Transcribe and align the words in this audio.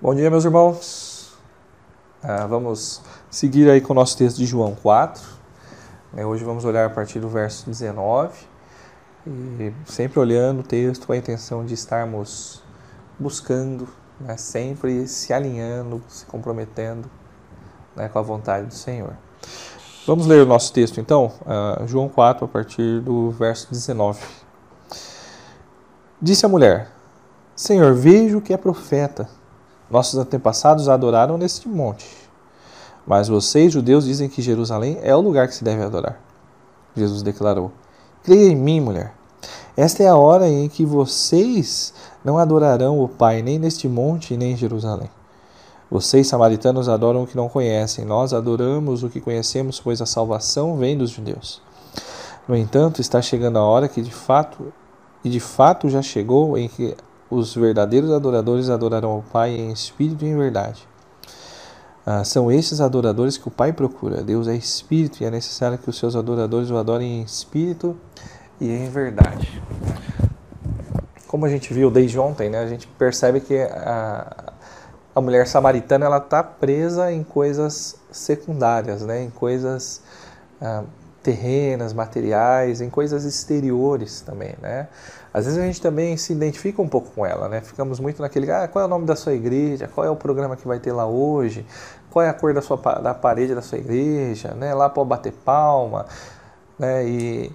Bom 0.00 0.14
dia, 0.14 0.30
meus 0.30 0.44
irmãos. 0.44 1.32
Ah, 2.22 2.46
vamos 2.46 3.02
seguir 3.28 3.68
aí 3.68 3.80
com 3.80 3.92
o 3.92 3.96
nosso 3.96 4.16
texto 4.16 4.36
de 4.36 4.46
João 4.46 4.72
4. 4.76 5.20
É, 6.16 6.24
hoje 6.24 6.44
vamos 6.44 6.64
olhar 6.64 6.86
a 6.86 6.90
partir 6.90 7.18
do 7.18 7.28
verso 7.28 7.66
19. 7.66 8.32
E 9.26 9.72
sempre 9.86 10.20
olhando 10.20 10.60
o 10.60 10.62
texto 10.62 11.04
com 11.04 11.12
a 11.12 11.16
intenção 11.16 11.66
de 11.66 11.74
estarmos 11.74 12.62
buscando, 13.18 13.88
né, 14.20 14.36
sempre 14.36 15.08
se 15.08 15.32
alinhando, 15.32 16.00
se 16.06 16.24
comprometendo 16.26 17.10
né, 17.96 18.08
com 18.08 18.20
a 18.20 18.22
vontade 18.22 18.68
do 18.68 18.74
Senhor. 18.74 19.14
Vamos 20.06 20.28
ler 20.28 20.44
o 20.44 20.46
nosso 20.46 20.72
texto 20.72 21.00
então, 21.00 21.32
uh, 21.40 21.84
João 21.88 22.08
4, 22.08 22.44
a 22.44 22.48
partir 22.48 23.00
do 23.00 23.32
verso 23.32 23.66
19. 23.68 24.20
Disse 26.22 26.46
a 26.46 26.48
mulher: 26.48 26.88
Senhor, 27.56 27.92
vejo 27.94 28.40
que 28.40 28.52
é 28.52 28.56
profeta. 28.56 29.37
Nossos 29.90 30.18
antepassados 30.18 30.88
adoraram 30.88 31.38
neste 31.38 31.68
monte. 31.68 32.06
Mas 33.06 33.28
vocês, 33.28 33.72
judeus, 33.72 34.04
dizem 34.04 34.28
que 34.28 34.42
Jerusalém 34.42 34.98
é 35.02 35.14
o 35.16 35.20
lugar 35.20 35.48
que 35.48 35.54
se 35.54 35.64
deve 35.64 35.82
adorar. 35.82 36.20
Jesus 36.94 37.22
declarou: 37.22 37.72
Creia 38.22 38.50
em 38.50 38.56
mim, 38.56 38.80
mulher. 38.80 39.14
Esta 39.76 40.02
é 40.02 40.08
a 40.08 40.16
hora 40.16 40.48
em 40.48 40.68
que 40.68 40.84
vocês 40.84 41.94
não 42.24 42.36
adorarão 42.36 43.02
o 43.02 43.08
Pai 43.08 43.42
nem 43.42 43.58
neste 43.58 43.88
monte 43.88 44.36
nem 44.36 44.52
em 44.52 44.56
Jerusalém. 44.56 45.08
Vocês, 45.90 46.26
samaritanos, 46.26 46.88
adoram 46.88 47.22
o 47.22 47.26
que 47.26 47.36
não 47.36 47.48
conhecem. 47.48 48.04
Nós 48.04 48.34
adoramos 48.34 49.02
o 49.02 49.08
que 49.08 49.20
conhecemos, 49.20 49.80
pois 49.80 50.02
a 50.02 50.06
salvação 50.06 50.76
vem 50.76 50.98
dos 50.98 51.10
judeus. 51.10 51.62
No 52.46 52.54
entanto, 52.54 53.00
está 53.00 53.22
chegando 53.22 53.58
a 53.58 53.62
hora 53.62 53.88
que 53.88 54.02
de 54.02 54.10
fato, 54.10 54.72
e 55.24 55.30
de 55.30 55.40
fato 55.40 55.88
já 55.88 56.02
chegou, 56.02 56.58
em 56.58 56.68
que 56.68 56.94
os 57.30 57.54
verdadeiros 57.54 58.10
adoradores 58.10 58.70
adorarão 58.70 59.10
ao 59.10 59.22
Pai 59.22 59.50
em 59.50 59.70
espírito 59.72 60.24
e 60.24 60.28
em 60.28 60.36
verdade. 60.36 60.86
Ah, 62.06 62.24
são 62.24 62.50
esses 62.50 62.80
adoradores 62.80 63.36
que 63.36 63.48
o 63.48 63.50
Pai 63.50 63.72
procura. 63.72 64.22
Deus 64.22 64.48
é 64.48 64.54
espírito 64.54 65.22
e 65.22 65.26
é 65.26 65.30
necessário 65.30 65.76
que 65.76 65.90
os 65.90 65.98
seus 65.98 66.16
adoradores 66.16 66.70
o 66.70 66.76
adorem 66.78 67.20
em 67.20 67.22
espírito 67.22 67.96
e 68.58 68.70
em 68.70 68.88
verdade. 68.88 69.62
Como 71.26 71.44
a 71.44 71.50
gente 71.50 71.74
viu 71.74 71.90
desde 71.90 72.18
ontem, 72.18 72.48
né, 72.48 72.60
a 72.60 72.66
gente 72.66 72.86
percebe 72.86 73.40
que 73.40 73.58
a, 73.58 74.52
a 75.14 75.20
mulher 75.20 75.46
samaritana 75.46 76.06
ela 76.06 76.16
está 76.16 76.42
presa 76.42 77.12
em 77.12 77.22
coisas 77.22 77.96
secundárias, 78.10 79.02
né, 79.02 79.24
em 79.24 79.30
coisas 79.30 80.00
ah, 80.62 80.84
terrenas, 81.22 81.92
materiais, 81.92 82.80
em 82.80 82.88
coisas 82.88 83.24
exteriores 83.24 84.20
também, 84.20 84.54
né? 84.60 84.88
Às 85.32 85.44
vezes 85.44 85.60
a 85.60 85.64
gente 85.64 85.80
também 85.80 86.16
se 86.16 86.32
identifica 86.32 86.80
um 86.80 86.88
pouco 86.88 87.10
com 87.10 87.26
ela, 87.26 87.48
né? 87.48 87.60
Ficamos 87.60 88.00
muito 88.00 88.22
naquele, 88.22 88.50
ah, 88.50 88.66
qual 88.66 88.82
é 88.82 88.86
o 88.86 88.88
nome 88.88 89.04
da 89.04 89.14
sua 89.14 89.34
igreja? 89.34 89.88
Qual 89.92 90.06
é 90.06 90.10
o 90.10 90.16
programa 90.16 90.56
que 90.56 90.66
vai 90.66 90.78
ter 90.78 90.92
lá 90.92 91.06
hoje? 91.06 91.66
Qual 92.10 92.24
é 92.24 92.28
a 92.28 92.34
cor 92.34 92.54
da 92.54 92.62
sua 92.62 92.76
da 93.00 93.12
parede 93.14 93.54
da 93.54 93.62
sua 93.62 93.78
igreja, 93.78 94.54
né? 94.54 94.74
Lá 94.74 94.88
para 94.88 95.04
bater 95.04 95.32
palma, 95.32 96.06
né? 96.78 97.06
E 97.06 97.52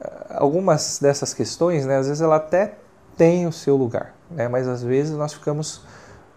ah, 0.00 0.36
algumas 0.38 0.98
dessas 1.00 1.34
questões, 1.34 1.84
né, 1.84 1.98
às 1.98 2.06
vezes 2.06 2.22
ela 2.22 2.36
até 2.36 2.74
tem 3.16 3.46
o 3.46 3.52
seu 3.52 3.76
lugar, 3.76 4.14
né? 4.30 4.48
Mas 4.48 4.66
às 4.66 4.82
vezes 4.82 5.12
nós 5.16 5.32
ficamos 5.34 5.82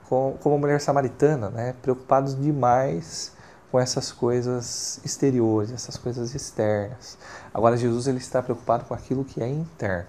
com, 0.10 0.36
como 0.42 0.58
mulher 0.58 0.82
samaritana, 0.82 1.50
né, 1.50 1.74
preocupados 1.82 2.40
demais 2.40 3.32
com 3.74 3.80
essas 3.80 4.12
coisas 4.12 5.02
exteriores, 5.04 5.72
essas 5.72 5.98
coisas 5.98 6.36
externas. 6.36 7.18
Agora 7.52 7.76
Jesus 7.76 8.06
ele 8.06 8.20
está 8.20 8.40
preocupado 8.40 8.86
com 8.86 8.94
aquilo 8.94 9.26
que 9.26 9.42
é 9.42 9.50
interno. 9.50 10.06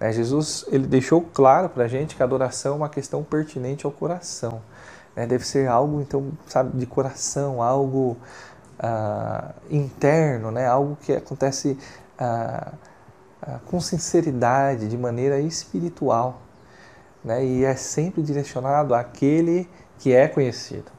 Né? 0.00 0.10
Jesus 0.12 0.64
ele 0.68 0.86
deixou 0.86 1.20
claro 1.20 1.68
para 1.68 1.84
a 1.84 1.88
gente 1.88 2.16
que 2.16 2.22
a 2.22 2.24
adoração 2.24 2.72
é 2.72 2.76
uma 2.76 2.88
questão 2.88 3.22
pertinente 3.22 3.84
ao 3.84 3.92
coração. 3.92 4.62
Né? 5.14 5.26
Deve 5.26 5.46
ser 5.46 5.68
algo 5.68 6.00
então 6.00 6.32
sabe 6.46 6.74
de 6.78 6.86
coração, 6.86 7.60
algo 7.60 8.16
ah, 8.78 9.52
interno, 9.70 10.50
né? 10.50 10.66
Algo 10.66 10.96
que 10.96 11.12
acontece 11.12 11.78
ah, 12.18 12.72
ah, 13.42 13.60
com 13.66 13.78
sinceridade, 13.78 14.88
de 14.88 14.96
maneira 14.96 15.38
espiritual, 15.38 16.40
né? 17.22 17.44
E 17.44 17.62
é 17.62 17.76
sempre 17.76 18.22
direcionado 18.22 18.94
àquele 18.94 19.68
que 19.98 20.14
é 20.14 20.26
conhecido. 20.26 20.95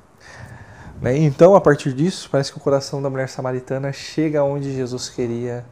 Né? 1.01 1.17
Então, 1.17 1.55
a 1.55 1.61
partir 1.61 1.93
disso, 1.93 2.27
parece 2.31 2.51
que 2.51 2.57
o 2.57 2.61
coração 2.61 3.01
da 3.01 3.09
mulher 3.09 3.29
samaritana 3.29 3.91
chega 3.91 4.43
onde 4.43 4.73
Jesus 4.73 5.09
queria 5.09 5.65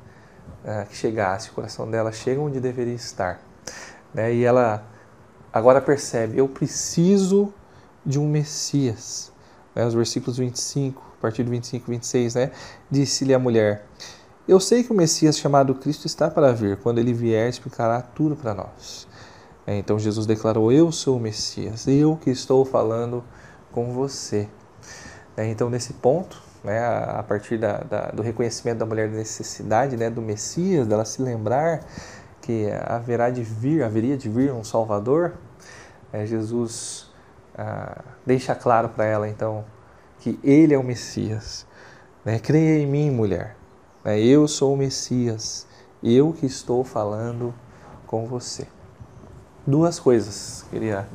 uh, 0.64 0.88
que 0.88 0.96
chegasse, 0.96 1.50
o 1.50 1.54
coração 1.54 1.90
dela 1.90 2.12
chega 2.12 2.40
onde 2.40 2.60
deveria 2.60 2.94
estar. 2.94 3.40
Né? 4.14 4.34
E 4.34 4.44
ela 4.44 4.84
agora 5.52 5.82
percebe: 5.82 6.38
eu 6.38 6.48
preciso 6.48 7.54
de 8.06 8.20
um 8.20 8.30
Messias. 8.30 9.32
Né? 9.74 9.86
Os 9.86 9.94
versículos 9.94 10.38
25, 10.38 11.02
a 11.18 11.22
partir 11.22 11.44
do 11.44 11.50
25 11.50 11.90
e 11.90 11.96
26, 11.96 12.36
né? 12.36 12.52
disse-lhe 12.90 13.34
a 13.34 13.40
mulher: 13.40 13.88
Eu 14.48 14.60
sei 14.60 14.84
que 14.84 14.92
o 14.92 14.96
Messias 14.96 15.40
chamado 15.40 15.74
Cristo 15.74 16.06
está 16.06 16.30
para 16.30 16.54
vir, 16.54 16.78
quando 16.78 17.00
ele 17.00 17.14
vier, 17.14 17.50
explicará 17.50 18.00
tudo 18.02 18.36
para 18.36 18.54
nós. 18.54 19.08
Então 19.66 19.98
Jesus 19.98 20.28
declarou: 20.28 20.72
Eu 20.72 20.92
sou 20.92 21.18
o 21.18 21.20
Messias, 21.20 21.88
eu 21.88 22.16
que 22.16 22.30
estou 22.30 22.64
falando 22.64 23.24
com 23.72 23.92
você. 23.92 24.48
Né? 25.36 25.50
Então, 25.50 25.70
nesse 25.70 25.94
ponto, 25.94 26.42
né, 26.64 26.80
a 26.80 27.24
partir 27.24 27.58
da, 27.58 27.78
da, 27.78 28.02
do 28.12 28.22
reconhecimento 28.22 28.80
da 28.80 28.86
mulher 28.86 29.10
da 29.10 29.18
necessidade 29.18 29.96
né, 29.96 30.10
do 30.10 30.22
Messias, 30.22 30.88
dela 30.88 31.06
se 31.06 31.22
lembrar 31.22 31.82
que 32.42 32.68
haverá 32.86 33.30
de 33.30 33.44
vir, 33.44 33.84
haveria 33.84 34.18
de 34.18 34.30
vir 34.30 34.52
um 34.52 34.64
Salvador, 34.64 35.34
é, 36.14 36.26
Jesus 36.26 37.10
ah, 37.58 38.04
deixa 38.26 38.54
claro 38.54 38.90
para 38.90 39.06
ela 39.06 39.28
então 39.28 39.66
que 40.20 40.40
Ele 40.44 40.74
é 40.74 40.78
o 40.78 40.84
Messias. 40.84 41.66
Né? 42.24 42.40
Creia 42.40 42.82
em 42.82 42.88
mim, 42.88 43.12
mulher. 43.12 43.56
Né? 44.04 44.20
Eu 44.20 44.48
sou 44.48 44.74
o 44.74 44.78
Messias. 44.78 45.68
Eu 46.04 46.34
que 46.34 46.46
estou 46.46 46.84
falando 46.84 47.54
com 48.06 48.26
você. 48.26 48.68
Duas 49.66 50.00
coisas 50.00 50.66
queria 50.70 51.08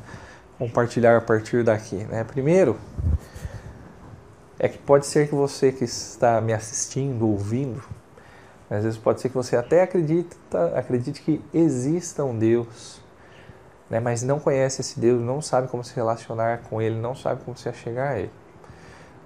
compartilhar 0.59 1.17
a 1.17 1.21
partir 1.21 1.63
daqui. 1.65 1.97
Né? 1.97 2.25
Primeiro, 2.25 2.77
é 4.62 4.69
que 4.69 4.76
pode 4.76 5.06
ser 5.06 5.26
que 5.26 5.34
você 5.34 5.72
que 5.72 5.84
está 5.84 6.38
me 6.38 6.53
assistindo, 6.53 7.26
ouvindo, 7.26 7.82
às 8.69 8.84
vezes 8.84 8.98
pode 8.98 9.22
ser 9.22 9.31
que 9.31 9.34
você 9.34 9.56
até 9.56 9.82
acredita, 9.82 10.78
acredite 10.78 11.22
que 11.22 11.43
exista 11.53 12.22
um 12.22 12.38
Deus, 12.38 13.00
né, 13.88 13.98
mas 13.98 14.22
não 14.22 14.38
conhece 14.38 14.82
esse 14.82 15.00
Deus, 15.00 15.21
não 15.21 15.41
sabe 15.41 15.66
como 15.66 15.82
se 15.82 15.97
relacionar 15.97 16.59
com 16.69 16.81
Ele, 16.81 16.94
não 16.94 17.15
sabe 17.15 17.43
como 17.43 17.56
se 17.56 17.71
achegar 17.71 18.12
a 18.12 18.19
Ele. 18.19 18.31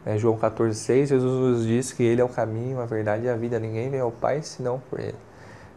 É, 0.06 0.16
João 0.16 0.38
14,6, 0.38 1.06
Jesus 1.06 1.22
nos 1.24 1.66
diz 1.66 1.92
que 1.92 2.04
Ele 2.04 2.20
é 2.20 2.24
o 2.24 2.28
caminho, 2.28 2.80
a 2.80 2.86
verdade 2.86 3.24
e 3.24 3.28
a 3.28 3.34
vida. 3.34 3.58
Ninguém 3.58 3.90
vem 3.90 4.00
ao 4.00 4.12
Pai 4.12 4.40
senão 4.42 4.80
por 4.88 5.00
Ele. 5.00 5.16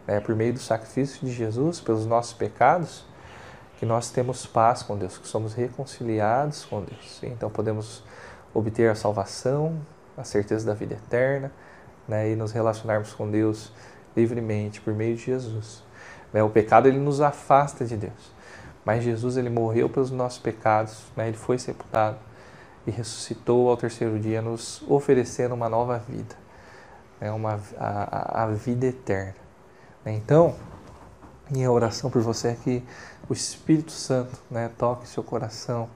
É 0.06 0.20
por 0.20 0.36
meio 0.36 0.52
do 0.52 0.60
sacrifício 0.60 1.26
de 1.26 1.32
Jesus, 1.32 1.80
pelos 1.80 2.06
nossos 2.06 2.32
pecados, 2.32 3.04
que 3.78 3.84
nós 3.84 4.10
temos 4.10 4.46
paz 4.46 4.82
com 4.82 4.96
Deus, 4.96 5.18
que 5.18 5.26
somos 5.26 5.52
reconciliados 5.52 6.64
com 6.64 6.82
Deus. 6.82 7.20
Então 7.22 7.50
podemos 7.50 8.04
obter 8.58 8.90
a 8.90 8.94
salvação, 8.94 9.78
a 10.16 10.24
certeza 10.24 10.66
da 10.66 10.74
vida 10.74 10.94
eterna 10.94 11.52
né, 12.06 12.30
e 12.30 12.36
nos 12.36 12.52
relacionarmos 12.52 13.12
com 13.12 13.30
Deus 13.30 13.72
livremente 14.16 14.80
por 14.80 14.94
meio 14.94 15.16
de 15.16 15.24
Jesus. 15.24 15.82
Né, 16.32 16.42
o 16.42 16.50
pecado 16.50 16.88
ele 16.88 16.98
nos 16.98 17.20
afasta 17.20 17.84
de 17.84 17.96
Deus, 17.96 18.32
mas 18.84 19.04
Jesus 19.04 19.36
ele 19.36 19.50
morreu 19.50 19.88
pelos 19.88 20.10
nossos 20.10 20.38
pecados, 20.38 21.04
né, 21.16 21.28
ele 21.28 21.36
foi 21.36 21.58
sepultado 21.58 22.18
e 22.86 22.90
ressuscitou 22.90 23.68
ao 23.68 23.76
terceiro 23.76 24.18
dia, 24.18 24.42
nos 24.42 24.82
oferecendo 24.88 25.54
uma 25.54 25.68
nova 25.68 25.98
vida, 25.98 26.34
né, 27.20 27.30
uma, 27.30 27.60
a, 27.78 28.44
a 28.44 28.46
vida 28.46 28.86
eterna. 28.86 29.34
Então, 30.06 30.56
minha 31.50 31.70
oração 31.70 32.10
por 32.10 32.22
você 32.22 32.48
é 32.48 32.54
que 32.54 32.84
o 33.28 33.32
Espírito 33.32 33.92
Santo 33.92 34.38
né, 34.50 34.70
toque 34.76 35.06
seu 35.06 35.22
coração, 35.22 35.88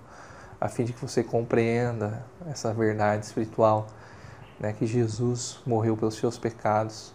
a 0.63 0.69
fim 0.69 0.85
de 0.85 0.93
que 0.93 1.03
você 1.05 1.25
compreenda 1.25 2.25
essa 2.49 2.73
verdade 2.73 3.27
espiritual, 3.27 3.89
né, 4.61 4.73
que 4.73 4.87
Jesus 4.87 5.59
morreu 5.67 5.97
pelos 5.97 6.15
seus 6.15 6.39
pecados, 6.39 7.13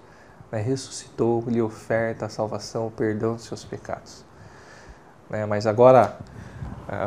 né, 0.52 0.60
ressuscitou, 0.60 1.42
lhe 1.48 1.62
oferta 1.62 2.26
a 2.26 2.30
salvação, 2.30 2.88
o 2.88 2.92
perdão 2.92 3.36
dos 3.36 3.46
seus 3.46 3.64
pecados. 3.64 4.26
Né, 5.30 5.46
mas 5.46 5.66
agora, 5.66 6.18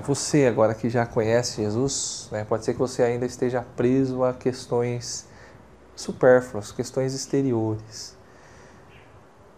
você 0.02 0.46
agora 0.46 0.72
que 0.72 0.88
já 0.88 1.04
conhece 1.04 1.62
Jesus, 1.62 2.30
né, 2.32 2.42
pode 2.42 2.64
ser 2.64 2.72
que 2.72 2.78
você 2.78 3.02
ainda 3.02 3.26
esteja 3.26 3.62
preso 3.76 4.24
a 4.24 4.32
questões 4.32 5.28
supérfluas, 5.94 6.72
questões 6.72 7.12
exteriores, 7.12 8.16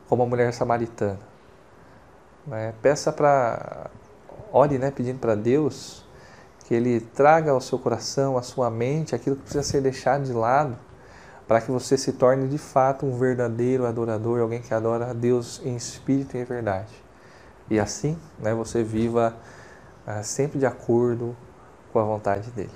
como 0.09 0.25
a 0.25 0.27
mulher 0.27 0.53
samaritana. 0.53 1.21
Né, 2.45 2.75
peça 2.83 3.13
para, 3.13 3.89
ore 4.53 4.79
né, 4.79 4.91
pedindo 4.91 5.21
para 5.21 5.37
Deus 5.37 6.02
que 6.65 6.75
Ele 6.75 7.01
traga 7.01 7.51
ao 7.51 7.61
seu 7.61 7.79
coração, 7.79 8.37
à 8.37 8.43
sua 8.43 8.71
mente, 8.71 9.15
aquilo 9.15 9.37
que 9.37 9.43
precisa 9.43 9.63
ser 9.63 9.81
deixado 9.81 10.25
de 10.25 10.33
lado, 10.33 10.79
para 11.47 11.61
que 11.61 11.71
você 11.71 11.97
se 11.99 12.13
torne 12.13 12.49
de 12.49 12.59
fato 12.59 13.05
um 13.05 13.19
verdadeiro 13.19 13.87
adorador, 13.87 14.41
alguém 14.41 14.63
que 14.63 14.73
adora 14.73 15.11
a 15.11 15.13
Deus 15.13 15.61
em 15.65 15.77
espírito 15.77 16.37
e 16.37 16.41
em 16.41 16.45
verdade. 16.45 16.93
E 17.71 17.79
assim, 17.79 18.19
né, 18.39 18.55
você 18.55 18.83
viva 18.83 19.35
ah, 20.07 20.23
sempre 20.23 20.59
de 20.59 20.67
acordo 20.67 21.37
com 21.93 21.99
a 21.99 22.05
vontade 22.05 22.51
dele. 22.51 22.71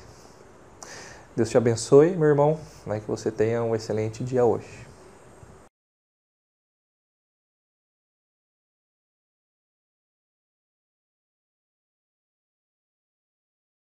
Deus 1.34 1.50
te 1.50 1.56
abençoe, 1.56 2.16
meu 2.16 2.28
irmão, 2.28 2.58
né, 2.86 3.00
que 3.00 3.06
você 3.06 3.30
tenha 3.30 3.62
um 3.62 3.74
excelente 3.74 4.24
dia 4.24 4.44
hoje. 4.44 4.86